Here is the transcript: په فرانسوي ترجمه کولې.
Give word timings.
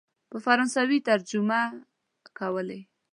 په 0.29 0.37
فرانسوي 0.45 0.99
ترجمه 1.09 1.61
کولې. 2.39 2.79